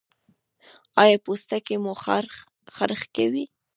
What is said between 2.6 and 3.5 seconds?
خارښ کوي؟